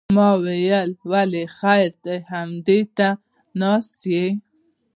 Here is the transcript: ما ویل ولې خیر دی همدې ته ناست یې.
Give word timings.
ما 0.15 0.29
ویل 0.43 0.89
ولې 1.11 1.43
خیر 1.57 1.91
دی 2.03 2.17
همدې 2.31 2.79
ته 2.97 3.07
ناست 3.61 3.99
یې. 4.13 4.27